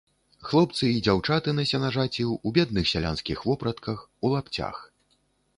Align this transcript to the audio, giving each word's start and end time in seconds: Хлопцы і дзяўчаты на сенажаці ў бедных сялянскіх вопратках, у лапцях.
Хлопцы 0.47 0.87
і 0.93 1.01
дзяўчаты 1.07 1.53
на 1.59 1.65
сенажаці 1.71 2.23
ў 2.29 2.47
бедных 2.57 2.89
сялянскіх 2.93 3.45
вопратках, 3.51 3.97
у 4.25 4.33
лапцях. 4.33 4.85